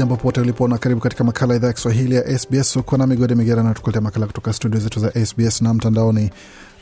[0.00, 2.76] Jambo popote ulipo na karibu katika makala idhaa ya Kiswahili ya SBS.
[2.76, 6.30] Uko na migode migera na tukuletea makala kutoka studio zetu za SBS na mtandaoni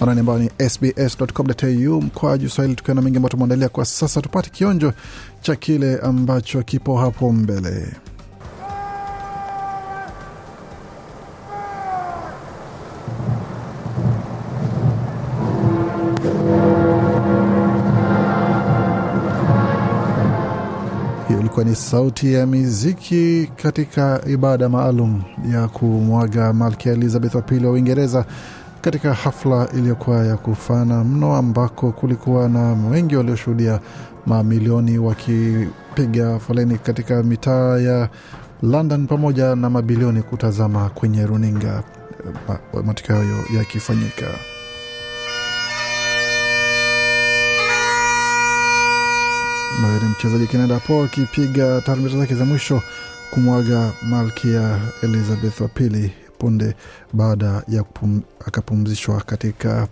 [0.00, 4.22] anani ambao ni sbs.com.au mkoa juu Swahili, tukiwa na mengi ambayo tumeandalia kwa sasa.
[4.22, 4.92] Tupate kionjo
[5.40, 7.92] cha kile ambacho kipo hapo mbele.
[21.58, 27.72] Ilikuwa ni sauti ya miziki katika ibada maalum ya kumwaga Malkia Elizabeth wa pili wa
[27.72, 28.24] Uingereza
[28.80, 33.80] katika hafla iliyokuwa ya kufana mno, ambako kulikuwa na wengi walioshuhudia,
[34.26, 38.08] mamilioni wakipiga foleni katika mitaa ya
[38.62, 41.82] London pamoja na mabilioni kutazama kwenye runinga
[42.84, 44.26] matukio hayo yakifanyika.
[49.82, 52.82] Naye mchezaji Kennedy Po akipiga tarumbeta zake za mwisho
[53.30, 56.74] kumwaga Malkia Elizabeth wa pili punde
[57.12, 59.88] baada ya pum, akapumzishwa katika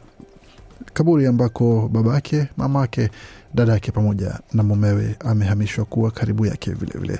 [0.94, 3.10] kaburi ambako babake, mamake,
[3.54, 7.18] dada yake pamoja na mumewe amehamishwa kuwa karibu yake vilevile.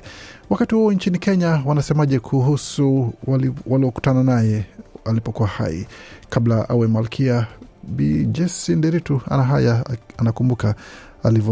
[0.51, 3.13] Wakati huo nchini Kenya wanasemaje kuhusu
[3.67, 4.67] waliokutana naye
[5.05, 5.87] alipokuwa hai
[6.31, 7.47] kabla awe malkia?
[7.89, 9.85] Bi Jesi Nderitu ana haya,
[10.19, 10.75] anakumbuka
[11.23, 11.43] hali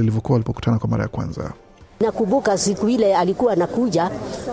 [0.00, 1.52] ilivyokuwa walipokutana kwa mara ya kwanza.
[2.00, 4.10] Nakumbuka siku ile alikuwa anakuja,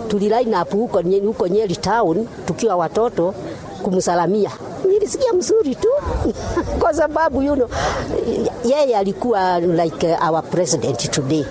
[0.08, 3.34] tuliline up huko, huko Nyeri town tukiwa watoto
[3.82, 4.50] kumsalamia.
[4.88, 5.88] Nilisikia mzuri tu
[6.80, 7.68] kwa sababu you know,
[8.64, 11.44] yeye alikuwa like our president today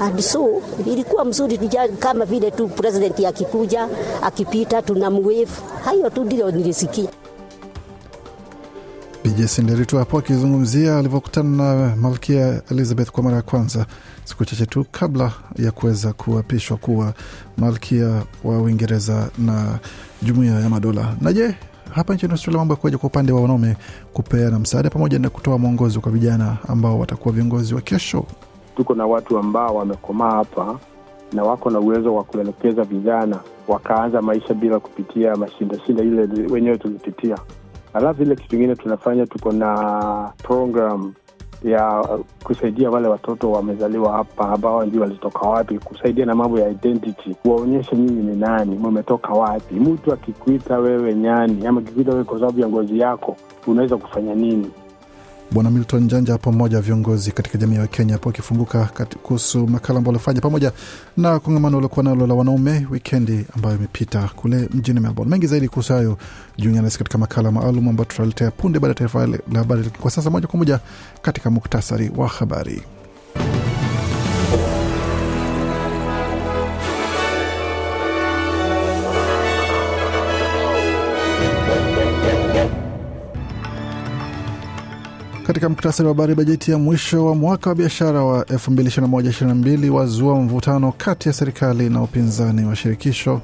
[0.00, 3.88] and so ilikuwa mzuri tuja, kama vile tu president akikuja
[4.22, 5.48] akipita tunamwave.
[5.84, 7.08] Hayo tu ndio nilisikia.
[9.30, 11.48] Bijesinderitu hapo akizungumzia alivyokutana
[11.88, 13.86] na Malkia Elizabeth kwa mara ya kwanza
[14.24, 17.12] siku chache tu kabla ya kuweza kuapishwa kuwa
[17.56, 19.78] malkia wa Uingereza na
[20.22, 21.16] Jumuiya ya Madola.
[21.20, 21.54] Na je,
[21.90, 23.76] hapa nchini Australia mambo yakuwaje kwa upande wa wanaume
[24.12, 28.24] kupeana msaada pamoja na kutoa mwongozo kwa vijana ambao watakuwa viongozi wa kesho?
[28.76, 30.78] Tuko na watu ambao wamekomaa hapa
[31.32, 37.38] na wako na uwezo wa kuelekeza vijana wakaanza maisha bila kupitia mashindashinda ile wenyewe tulipitia.
[37.96, 41.12] Alafu ile kitu ingine tunafanya, tuko na program
[41.64, 42.08] ya
[42.44, 47.96] kusaidia wale watoto wamezaliwa hapa ambao ndio walitoka wapi, kusaidia na mambo ya identity, waonyeshe
[47.96, 49.74] nyinyi ni nani, mumetoka wapi.
[49.74, 53.36] Mtu akikuita wewe nyani ama akikuita wewe kwa sababu ya ngozi yako,
[53.66, 54.70] unaweza kufanya nini?
[55.50, 58.90] Bwana Milton Janja pamoja viongozi katika jamii ya Kenya hapo akifunguka
[59.22, 60.72] kuhusu makala ambao alifanya pamoja
[61.16, 65.30] na kongamano aliokuwa nalo la wanaume wikendi ambayo imepita kule mjini Melbourne.
[65.30, 66.18] Mengi zaidi kuhusu hayo
[66.58, 69.90] jiunga nasi katika makala maalum ambayo tutaletea punde baada ya taifa la habari.
[70.00, 70.80] Kwa sasa moja kwa moja
[71.22, 72.82] katika muktasari wa habari.
[85.66, 90.92] Katika muktasari wa habari, bajeti ya mwisho wa mwaka wa biashara wa 2021/2022 wazua mvutano
[90.98, 93.40] kati ya serikali na upinzani wa shirikisho.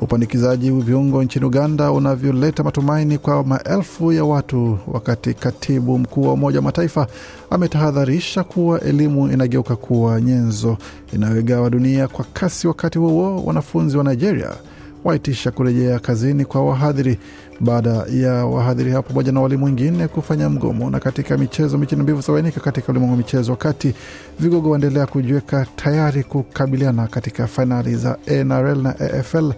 [0.00, 6.58] Upandikizaji viungo nchini Uganda unavyoleta matumaini kwa maelfu ya watu, wakati katibu mkuu wa Umoja
[6.58, 7.06] wa Mataifa
[7.50, 10.76] ametahadharisha kuwa elimu inageuka kuwa nyenzo
[11.12, 12.68] inayoigawa dunia kwa kasi.
[12.68, 14.50] Wakati huo wanafunzi wa Nigeria
[15.04, 17.18] waitisha kurejea kazini kwa wahadhiri
[17.60, 20.90] baada ya wahadhiri hao pamoja na walimu wengine kufanya mgomo.
[20.90, 23.94] Na katika michezo, mechi mbivu zabainika katika ulimwengu wa michezo, wakati
[24.40, 29.52] vigogo waendelea kujiweka tayari kukabiliana katika fainali za NRL na AFL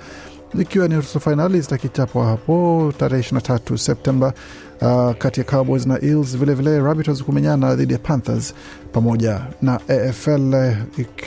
[0.59, 4.33] ikiwa ni nusu fainali zitakichapwa hapo tarehe 23 Septemba
[4.81, 8.55] uh, kati ya Cowboys na Eels, vilevile Rabbitohs kumenyana dhidi ya Panthers
[8.93, 10.55] pamoja na AFL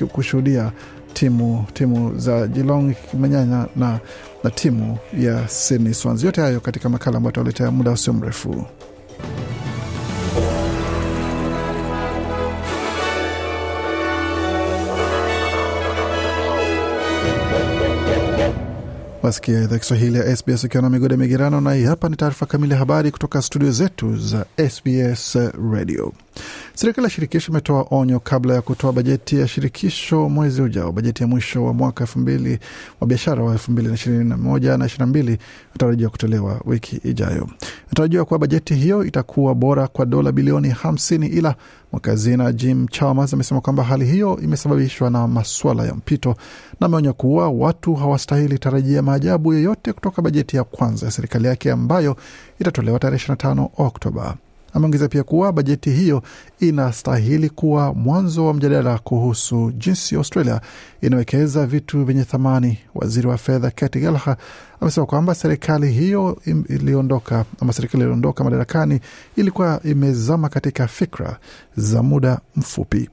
[0.01, 0.71] uh, kushuhudia
[1.13, 3.99] timu timu za Geelong ikimenyana na,
[4.43, 6.23] na timu ya Sydney Swans.
[6.23, 8.65] Yote hayo katika makala ambayo tutaletea muda usio mrefu.
[19.23, 22.73] Wasikia idhaa Kiswahili ya SBS ukiwa na migode migerano, na hii hapa ni taarifa kamili
[22.73, 25.37] ya habari kutoka studio zetu za SBS
[25.71, 26.13] Radio.
[26.75, 30.91] Serikali ya shirikisho imetoa onyo kabla ya kutoa bajeti ya shirikisho mwezi ujao.
[30.91, 32.59] Bajeti ya mwisho wa mwaka elfu mbili
[33.01, 35.37] wa biashara wa elfu mbili na ishirini na moja na ishirini na mbili
[35.69, 37.49] inatarajiwa kutolewa wiki ijayo.
[37.85, 41.55] Inatarajiwa kuwa bajeti hiyo itakuwa bora kwa dola bilioni hamsini, ila
[41.91, 42.15] mweka
[42.53, 46.35] Jim Chalmers amesema kwamba hali hiyo imesababishwa na maswala ya mpito,
[46.79, 51.71] na ameonya kuwa watu hawastahili tarajia maajabu yoyote kutoka bajeti ya kwanza ya serikali yake
[51.71, 52.17] ambayo
[52.59, 54.35] itatolewa tarehe 25 Oktoba.
[54.73, 56.23] Ameongeza pia kuwa bajeti hiyo
[56.59, 60.61] inastahili kuwa mwanzo wa mjadala kuhusu jinsi Australia
[61.01, 62.79] inawekeza vitu vyenye thamani.
[62.95, 64.37] Waziri wa fedha Kati Gallagher
[64.81, 68.99] amesema kwamba serikali hiyo iliondoka ama serikali iliondoka madarakani
[69.35, 71.37] ilikuwa imezama katika fikra
[71.77, 73.09] za muda mfupi.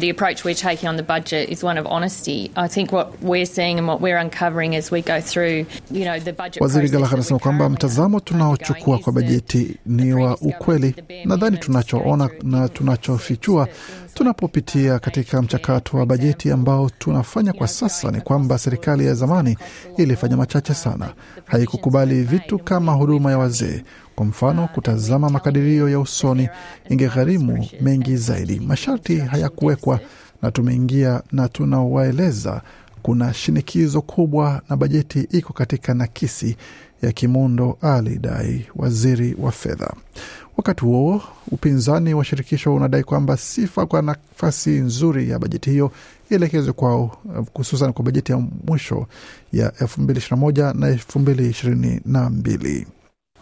[0.00, 2.50] The approach we're taking on the budget is one of honesty.
[2.56, 6.18] I think what we're seeing and what we're uncovering as we go through, you know,
[6.20, 10.94] the budget Waziri process anasema kwamba mtazamo tunaochukua kwa bajeti ni wa ukweli.
[11.24, 13.68] Nadhani tunachoona na tunachofichua
[14.14, 19.58] tunapopitia katika mchakato wa bajeti ambao tunafanya kwa sasa ni kwamba serikali ya zamani
[19.96, 21.12] ilifanya machache sana,
[21.44, 23.82] haikukubali vitu kama huduma ya wazee.
[24.18, 26.48] Kwa mfano, kutazama makadirio ya usoni
[26.88, 28.60] ingegharimu mengi zaidi.
[28.60, 30.00] Masharti hayakuwekwa
[30.42, 32.62] na tumeingia na tunawaeleza
[33.02, 36.56] kuna shinikizo kubwa na bajeti iko katika nakisi
[37.02, 39.92] ya kimundo, alidai waziri wa fedha.
[40.56, 45.92] Wakati huo upinzani wa shirikisho unadai kwamba sifa kwa nafasi nzuri ya bajeti hiyo
[46.30, 47.18] ielekezwe kwao,
[47.54, 49.06] hususan kwa bajeti ya mwisho
[49.52, 52.86] ya 2021 na 2022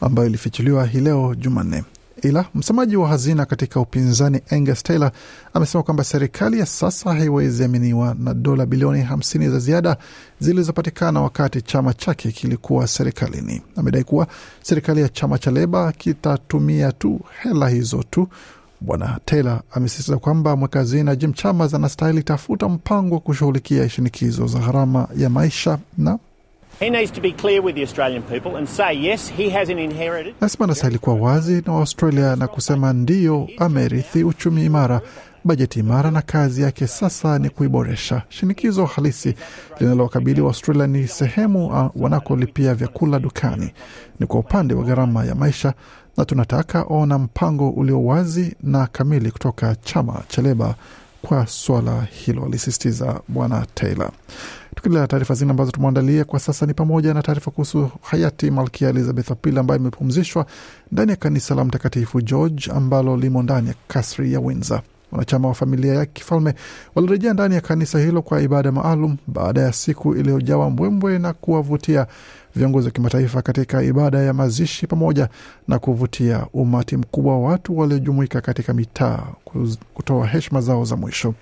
[0.01, 1.85] ambayo ilifichuliwa hii leo Jumanne.
[2.23, 5.11] Ila msemaji wa hazina katika upinzani Angus Taylor
[5.55, 9.97] amesema kwamba serikali ya sasa haiwezi aminiwa na dola bilioni 50 za ziada
[10.41, 13.63] zilizopatikana wakati chama chake kilikuwa serikalini.
[13.77, 14.27] Amedai kuwa
[14.63, 18.29] serikali ya chama cha Leba kitatumia tu hela hizo tu.
[18.81, 24.59] Bwana Taylor amesisitiza kwamba mweka hazina Jim Chalmers anastahili tafuta mpango wa kushughulikia shinikizo za
[24.59, 26.19] gharama ya maisha na
[30.41, 35.01] Nasema anastahili kuwa wazi na Waustralia na kusema ndiyo, amerithi uchumi imara,
[35.45, 38.23] bajeti imara, na kazi yake sasa ni kuiboresha.
[38.29, 39.35] Shinikizo halisi
[39.81, 43.71] linalowakabili Waustralia ni sehemu ah, wanakolipia vyakula dukani,
[44.21, 45.75] ni kwa upande wa gharama ya maisha,
[46.17, 50.75] na tunataka ona mpango ulio wazi na kamili kutoka chama cha Leba
[51.23, 54.11] kwa swala hilo, alisisitiza Bwana Taylor.
[54.77, 59.31] Tukiendelea taarifa zingine ambazo tumeandalia kwa sasa ni pamoja na taarifa kuhusu hayati Malkia Elizabeth
[59.31, 60.47] wa pili ambaye imepumzishwa
[60.93, 64.81] ndani ya kanisa la Mtakatifu George ambalo limo ndani ya kasri ya Windsor.
[65.13, 66.55] Wanachama wa familia ya kifalme
[66.95, 72.07] walirejea ndani ya kanisa hilo kwa ibada maalum baada ya siku iliyojawa mbwembwe na kuwavutia
[72.57, 75.29] viongozi wa kimataifa katika ibada ya mazishi pamoja
[75.69, 79.23] na kuvutia umati mkubwa wa watu waliojumuika katika mitaa
[79.95, 81.35] kutoa heshima zao za mwisho.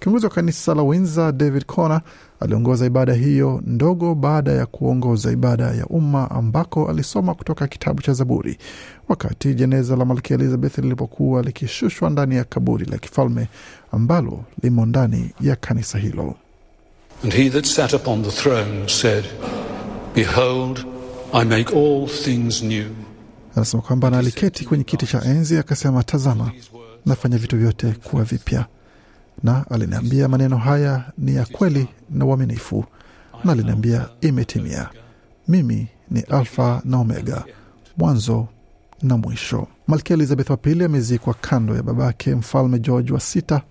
[0.00, 2.00] Kiongozi wa kanisa la Windsor David Connor
[2.40, 8.12] aliongoza ibada hiyo ndogo baada ya kuongoza ibada ya umma ambako alisoma kutoka kitabu cha
[8.12, 8.58] Zaburi
[9.08, 13.48] wakati jeneza la Malkia Elizabeth lilipokuwa likishushwa ndani ya kaburi la kifalme
[13.92, 16.34] ambalo limo ndani ya kanisa hilo.
[17.24, 19.24] And he that sat upon the throne said,
[20.14, 20.84] Behold,
[21.32, 22.90] I make all things new.
[23.56, 26.52] Anasema kwamba na aliketi kwenye kiti cha enzi akasema, tazama,
[27.06, 28.66] nafanya vitu vyote kuwa vipya.
[29.42, 32.84] Na aliniambia maneno haya ni ya kweli na uaminifu,
[33.44, 34.88] na aliniambia imetimia.
[35.48, 37.44] Mimi ni Alfa na Omega,
[37.96, 38.48] mwanzo
[39.02, 39.66] na mwisho.
[39.86, 43.62] Malkia Elizabeth wa pili amezikwa kando ya babake mfalme George wa sita,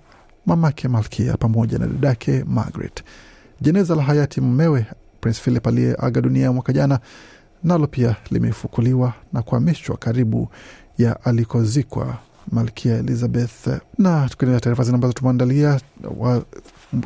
[0.45, 3.03] mamake Malkia pamoja na dadake Margaret.
[3.61, 4.85] Jeneza la hayati mumewe
[5.21, 6.99] Prince Philip aliyeaga dunia mwaka jana
[7.63, 10.47] nalo pia limefukuliwa na kuhamishwa karibu
[10.97, 12.17] ya alikozikwa
[12.51, 13.67] Malkia Elizabeth.
[13.97, 15.79] Na tukiendelea taarifa zile ambazo tumeandalia,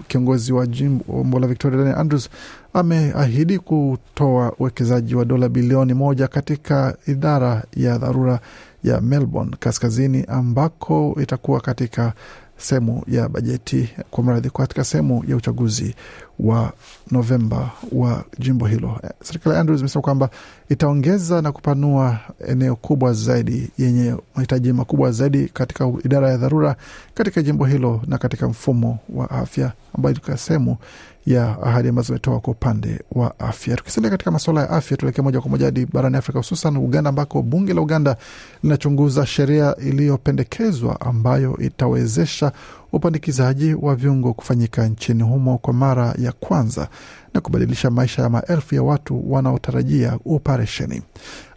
[0.07, 2.29] kiongozi wa jimbo la Victoria Daniel Andrews
[2.73, 8.39] ameahidi kutoa uwekezaji wa dola bilioni moja katika idara ya dharura
[8.83, 12.13] ya Melbourne kaskazini ambako itakuwa katika
[12.57, 15.95] sehemu ya bajeti kwa mradhi katika sehemu ya uchaguzi
[16.39, 16.73] wa
[17.11, 18.99] Novemba wa jimbo hilo.
[19.23, 20.29] Serikali ya Andrews imesema kwamba
[20.69, 26.75] itaongeza na kupanua eneo kubwa zaidi yenye mahitaji makubwa zaidi katika idara ya dharura
[27.13, 30.77] katika jimbo hilo na katika mfumo wa afya ambayo ilikuwa sehemu
[31.25, 33.75] ya ahadi ambazo imetoa kwa upande wa afya.
[33.75, 37.41] Tukisalia katika masuala ya afya, tuelekee moja kwa moja hadi barani Afrika, hususan Uganda, ambako
[37.41, 38.17] bunge la Uganda
[38.63, 42.51] linachunguza sheria iliyopendekezwa ambayo itawezesha
[42.95, 46.87] upandikizaji wa viungo kufanyika nchini humo kwa mara ya kwanza
[47.33, 51.01] na kubadilisha maisha ya maelfu ya watu wanaotarajia operesheni.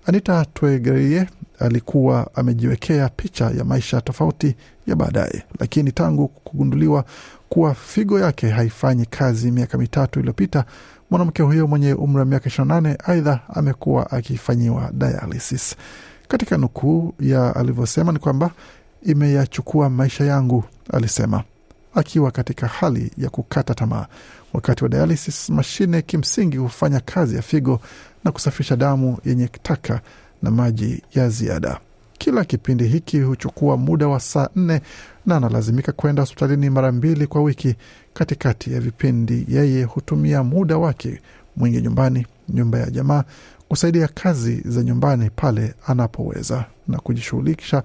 [0.06, 1.26] Anita Twegerie
[1.58, 7.04] alikuwa amejiwekea picha ya maisha tofauti ya baadaye, lakini tangu kugunduliwa
[7.48, 10.64] kuwa figo yake haifanyi kazi miaka mitatu iliyopita,
[11.10, 15.76] mwanamke huyo mwenye umri wa miaka 28 aidha amekuwa akifanyiwa dialysis.
[16.28, 18.50] Katika nukuu ya alivyosema ni kwamba
[19.10, 21.42] imeyachukua maisha yangu, alisema
[21.94, 24.06] akiwa katika hali ya kukata tamaa.
[24.52, 27.80] Wakati wa dialysis, mashine kimsingi hufanya kazi ya figo
[28.24, 30.00] na kusafisha damu yenye taka
[30.42, 31.80] na maji ya ziada.
[32.18, 34.80] Kila kipindi hiki huchukua muda wa saa nne
[35.26, 37.74] na analazimika kwenda hospitalini mara mbili kwa wiki.
[38.14, 41.20] Katikati ya vipindi, yeye hutumia muda wake
[41.56, 43.24] mwingi nyumbani, nyumba ya jamaa,
[43.68, 47.82] kusaidia kazi za nyumbani pale anapoweza na kujishughulisha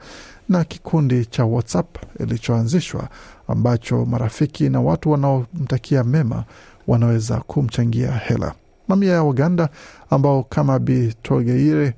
[0.50, 3.10] na kikundi cha WhatsApp ilichoanzishwa
[3.48, 6.44] ambacho marafiki na watu wanaomtakia mema
[6.88, 8.54] wanaweza kumchangia hela.
[8.88, 9.70] Mamia ya Waganda
[10.10, 11.94] ambao kama Bi Togeire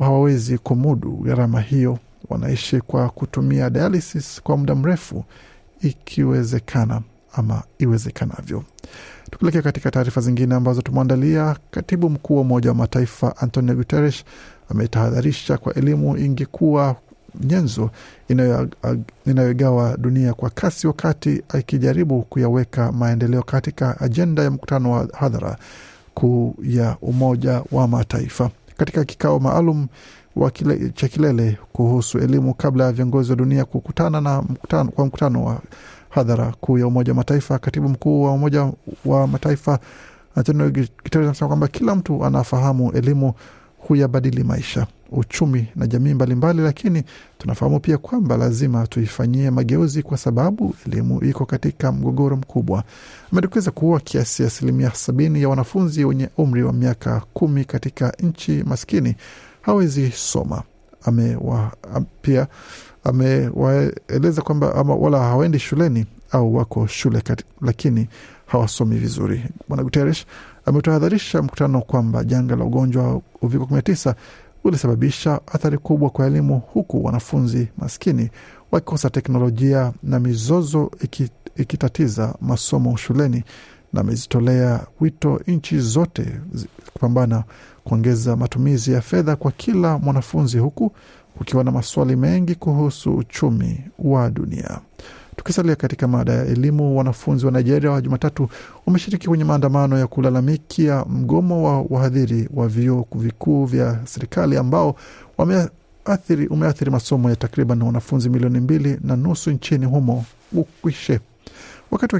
[0.00, 5.24] hawawezi kumudu gharama hiyo wanaishi kwa kutumia dialysis kwa muda mrefu
[5.80, 7.00] ikiwezekana
[7.32, 8.64] ama iwezekanavyo.
[9.30, 14.24] Tukielekea katika taarifa zingine ambazo tumeandalia, katibu mkuu wa Umoja wa Mataifa Antonio Guterres
[14.70, 16.96] ametahadharisha kwa elimu ingekuwa
[17.40, 17.90] nyenzo
[19.26, 25.56] inayogawa dunia kwa kasi, wakati akijaribu kuyaweka maendeleo katika ajenda ya mkutano wa hadhara
[26.14, 28.50] kuu ya Umoja wa Mataifa.
[28.76, 29.86] Katika kikao maalum
[30.94, 35.60] cha kilele kuhusu elimu kabla ya viongozi wa dunia kukutana na mkutano, kwa mkutano wa
[36.20, 38.72] hadhara kuu ya Umoja wa Mataifa, katibu mkuu wa Umoja
[39.04, 39.78] wa Mataifa
[40.36, 43.34] Antonio Guterres anasema kwamba kila mtu anafahamu elimu
[43.78, 47.02] huyabadili maisha, uchumi na jamii mbalimbali, lakini
[47.38, 52.84] tunafahamu pia kwamba lazima tuifanyie mageuzi kwa sababu elimu iko katika mgogoro mkubwa.
[53.32, 59.16] Amedokeza kuwa kiasi asilimia sabini ya wanafunzi wenye umri wa miaka kumi katika nchi maskini
[59.62, 60.62] hawezi soma.
[61.02, 61.72] Amewa,
[62.22, 62.46] pia
[63.08, 68.08] amewaeleza kwamba wala hawaendi shuleni au wako shule kati, lakini
[68.46, 69.44] hawasomi vizuri.
[69.68, 70.26] Bwana Guterres
[70.64, 74.14] ametahadharisha mkutano kwamba janga la ugonjwa wa uviko 19
[74.64, 78.30] ulisababisha athari kubwa kwa elimu, huku wanafunzi maskini
[78.72, 80.90] wakikosa teknolojia na mizozo
[81.56, 83.44] ikitatiza masomo shuleni,
[83.96, 86.40] na amezitolea wito nchi zote
[86.92, 87.44] kupambana
[87.84, 90.92] kuongeza matumizi ya fedha kwa kila mwanafunzi, huku
[91.38, 94.80] kukiwa na maswali mengi kuhusu uchumi wa dunia.
[95.36, 98.48] Tukisalia katika mada ya elimu, wanafunzi wa Nigeria wa Jumatatu
[98.86, 104.96] wameshiriki kwenye maandamano ya kulalamikia mgomo wa wahadhiri wa vyuo vikuu vya serikali ambao
[106.50, 111.20] umeathiri masomo ya takriban wanafunzi milioni mbili na nusu nchini humo ukwishe
[111.90, 112.16] wakati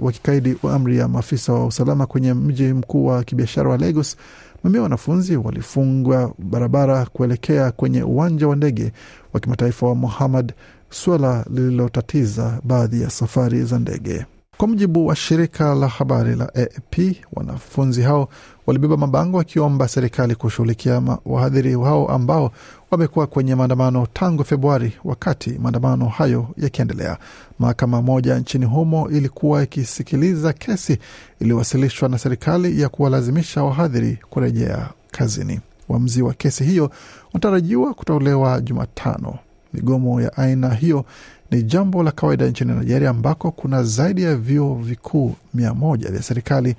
[0.00, 4.16] wakikaidi amri ya maafisa wa usalama kwenye mji mkuu wa kibiashara wa Lagos.
[4.64, 8.92] Mamia wanafunzi walifungwa barabara kuelekea kwenye uwanja wa ndege
[9.32, 10.52] wa kimataifa wa Muhammad,
[10.90, 14.26] suala lililotatiza baadhi ya safari za ndege.
[14.56, 18.28] Kwa mujibu wa shirika la habari la AP, wanafunzi hao
[18.66, 22.52] walibeba mabango wakiomba serikali kushughulikia wahadhiri hao ambao
[22.92, 24.92] wamekuwa kwenye maandamano tangu Februari.
[25.04, 27.18] Wakati maandamano hayo yakiendelea,
[27.58, 30.98] mahakama moja nchini humo ilikuwa ikisikiliza kesi
[31.40, 35.60] iliyowasilishwa na serikali ya kuwalazimisha wahadhiri kurejea kazini.
[35.88, 36.90] Uamuzi wa kesi hiyo
[37.34, 39.38] unatarajiwa kutolewa Jumatano.
[39.74, 41.04] Migomo ya aina hiyo
[41.50, 46.22] ni jambo la kawaida nchini Nigeria ambako kuna zaidi ya vyuo vikuu mia moja vya
[46.22, 46.76] serikali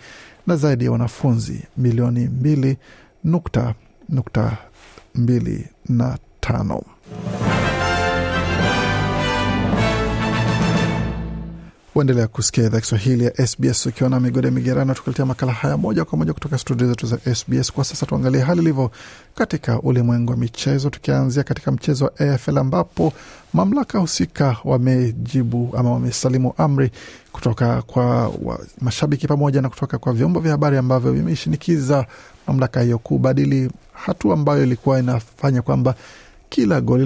[0.48, 2.78] na zaidi ya wanafunzi milioni mbili
[3.24, 3.74] nukta
[4.10, 4.58] nukta
[5.16, 6.82] mbili na tano.
[11.96, 16.18] Uendelea kusikia idhaa Kiswahili ya SBS ukiwa na migode migerano, tukuletea makala haya moja kwa
[16.18, 17.72] moja kutoka studio zetu za SBS.
[17.72, 18.92] Kwa sasa tuangalie hali ilivyo
[19.36, 23.14] katika ulimwengu wa michezo, tukianzia katika mchezo wa AFL ambapo
[23.54, 26.92] mamlaka husika wamejibu ama wamesalimu amri
[27.32, 32.06] kutoka kwa wa, mashabiki pamoja na kutoka kwa vyombo vya habari ambavyo vimeshinikiza
[32.48, 35.96] mamlaka hiyo kubadili hatua ambayo ilikuwa inafanya kwamba
[36.54, 37.04] kila goli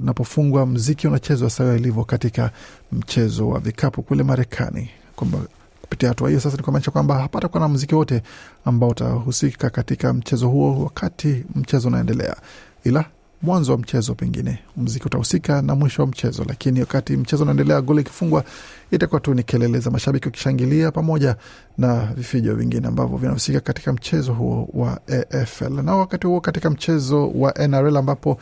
[0.00, 2.50] linapofungwa mziki unachezwa sawa ilivyo katika
[2.92, 5.38] mchezo wa vikapu kule Marekani, kwamba
[5.82, 8.22] kupitia hatua hiyo sasa ni kumaanisha kwamba hapata kuwa na mziki wote
[8.64, 12.36] ambao utahusika katika mchezo huo wakati mchezo unaendelea,
[12.84, 13.04] ila
[13.42, 18.00] mwanzo wa mchezo pengine mziki utahusika na mwisho wa mchezo, lakini wakati mchezo unaendelea, goli
[18.00, 18.44] ikifungwa
[18.90, 21.36] itakuwa tu ni kelele za mashabiki wakishangilia pamoja
[21.78, 25.82] na vifijo vingine ambavyo vinahusika katika mchezo huo wa AFL.
[25.82, 28.38] Na wakati huo katika mchezo wa NRL ambapo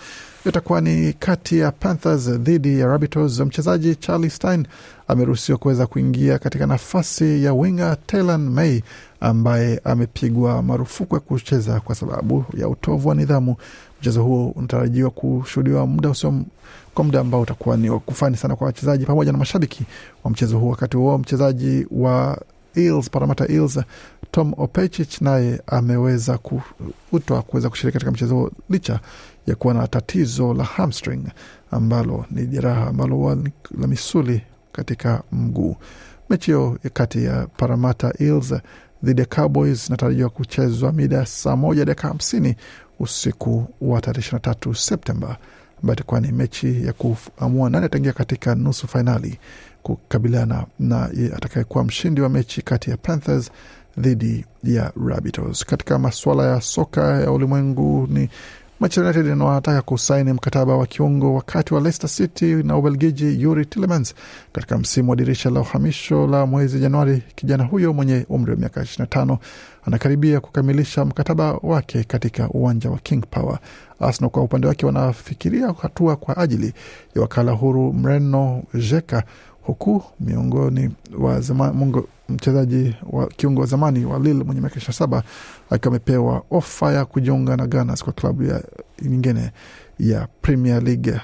[0.46, 4.66] itakuwa ni kati ya Panthers dhidi ya Rabbitohs, mchezaji Charlie Stein
[5.08, 8.80] ameruhusiwa kuweza kuingia katika nafasi ya winga Taylor May
[9.20, 13.56] ambaye amepigwa marufuku ya kucheza kwa sababu ya utovu wa nidhamu.
[14.00, 16.34] Mchezo huo unatarajiwa kushuhudiwa muda usio
[16.94, 19.84] kwa muda ambao utakuwa ni wakufani sana kwa wachezaji pamoja na mashabiki
[20.24, 20.70] wa mchezo huo.
[20.70, 22.42] Wakati huo mchezaji wa
[22.76, 23.80] Eels, Parramatta Eels,
[24.30, 29.00] Tom Opechich naye ameweza kuutwa kuweza kushiriki katika mchezo huo licha
[29.46, 31.24] ya kuwa na tatizo la hamstring
[31.70, 33.36] ambalo ni jeraha ambalo huwa
[33.80, 35.76] la misuli katika mguu.
[36.30, 38.54] Mechi hiyo kati ya Parramatta Eels
[39.02, 42.56] dhidi ya Cowboys inatarajiwa kuchezwa mida saa moja dakika hamsini
[43.00, 45.36] usiku wa tarehe ishirini na tatu Septemba,
[45.82, 49.38] ambayo itakuwa ni mechi ya kuamua nani ataingia katika nusu fainali
[49.82, 51.04] kukabiliana na
[51.36, 53.50] atakayekuwa mshindi wa mechi kati ya Panthers
[53.98, 55.64] dhidi ya Rabbitohs.
[55.64, 58.28] Katika masuala ya soka ya ulimwengu ni
[58.80, 64.14] Manchester United inawataka kusaini mkataba wa kiungo wakati wa Leicester City na Ubelgiji Yuri Tillemans
[64.52, 67.22] katika msimu wa dirisha la uhamisho la mwezi Januari.
[67.34, 69.38] Kijana huyo mwenye umri wa miaka 25
[69.84, 73.58] anakaribia kukamilisha mkataba wake katika uwanja wa King Power.
[74.00, 76.72] Arsenal kwa upande wake wanafikiria hatua kwa ajili
[77.16, 79.22] ya wakala huru Mreno Jeka
[79.68, 81.42] huku miongoni wa
[82.28, 85.22] mchezaji wa kiungo wa zamani wa Lille mwenye miaka ishirini na saba
[85.70, 88.62] akiwa amepewa ofa ya kujiunga na Gunners kwa klabu ya
[89.02, 89.50] nyingine
[89.98, 91.20] ya Premier League.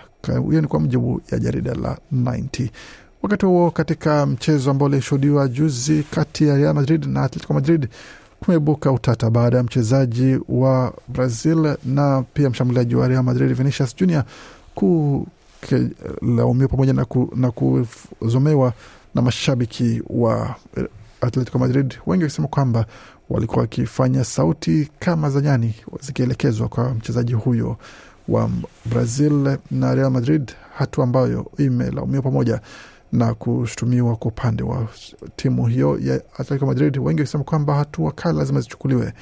[0.49, 2.69] Hiyo ni kwa mujibu ya jarida la 90.
[3.23, 7.89] Wakati huo katika mchezo ambao ulishuhudiwa juzi kati ya Real Madrid na Atletico Madrid
[8.41, 14.25] kumeibuka utata baada ya mchezaji wa Brazil na pia mshambuliaji wa Real Madrid Vinicius Junior
[14.75, 15.27] ku
[16.23, 18.73] laumiwa pamoja na, ku, na kuzomewa
[19.15, 20.55] na mashabiki wa
[21.21, 22.87] Atletico Madrid, wengi wakisema kwamba
[23.31, 27.77] walikuwa wakifanya sauti kama za nyani zikielekezwa kwa mchezaji huyo
[28.29, 28.51] wa
[28.87, 32.61] Brazil na Real Madrid, hatua ambayo imelaumiwa pamoja
[33.13, 34.89] na kushutumiwa kwa upande wa
[35.37, 39.13] timu hiyo ya Atletico Madrid, wengi wakisema kwamba hatua kali lazima zichukuliwe.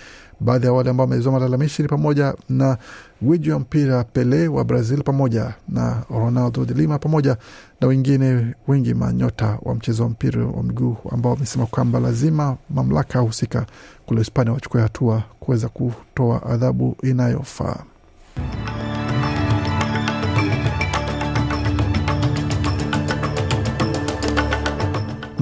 [0.44, 2.76] Baadhi ya wale ambao wamezua malalamishi ni pamoja na
[3.22, 7.37] gwiji wa mpira Pele wa Brazil pamoja na Ronaldo de Lima pamoja
[7.80, 13.18] na wengine wengi manyota wa mchezo wa mpira wa miguu ambao wamesema kwamba lazima mamlaka
[13.18, 13.66] husika
[14.07, 17.76] kule Hispania wachukue hatua kuweza kutoa adhabu inayofaa.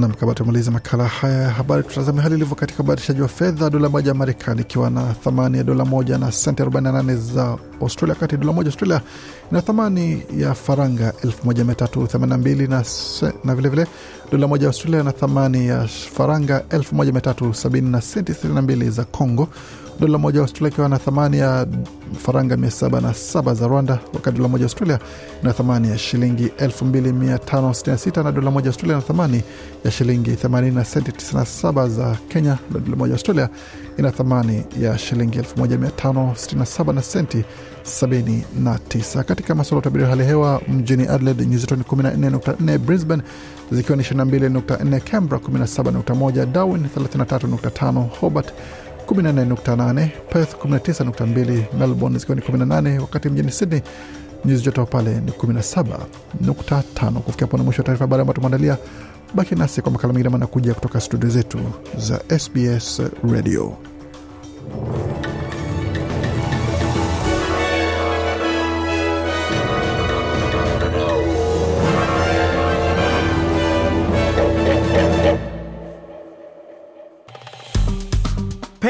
[0.01, 3.71] Nam, kabla tumaliza makala haya ya habari, tutazame hali ilivyo katika ubadilishaji wa fedha.
[3.71, 8.15] Dola moja ya Marekani ikiwa na thamani ya dola moja na senti 48 za Australia,
[8.15, 9.01] wakati dola moja Australia
[9.51, 12.85] ina thamani ya faranga 1382 na,
[13.45, 13.87] na vilevile
[14.31, 19.49] dola moja ya Australia na thamani ya faranga 1370 na senti 62 za Congo.
[20.01, 21.67] Dola moja Australia ikiwa na thamani ya
[22.23, 24.99] faranga 707 za Rwanda, wakati dola moja Australia
[25.43, 29.43] ina thamani ya shilingi 2566 na dola moja Australia na thamani
[29.85, 32.59] ya shilingi 80 na senti 97 za Kenya.
[32.71, 33.49] Dola moja Australia
[33.99, 37.45] ina thamani ya shilingi 1567 na senti
[37.83, 39.25] 79.
[39.25, 43.23] Katika masuala ya utabiri wa hali hewa mjini Adelaide nyuzi joto ni 14.4, Brisbane
[43.73, 48.53] zikiwa ni 22.4, Canberra 17.1, Darwin 33.5, Hobart
[49.07, 53.81] 14.8, Perth 19.2, Melbourne zikiwa ni 18, wakati mjini Sydney
[54.45, 57.13] nyuzi joto pale ni 17.5.
[57.21, 58.77] Kufikia hapo na mwisho wa taarifa habari ambayo tumeandalia.
[59.35, 61.59] Baki nasi kwa makala mengine manakuja kutoka studio zetu
[61.99, 63.77] za SBS Radio.